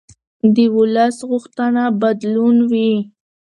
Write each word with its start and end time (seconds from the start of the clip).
د 0.55 0.57
ولس 0.77 1.17
غوښتنه 1.29 1.83
بدلون 2.01 2.55
وي 2.71 2.93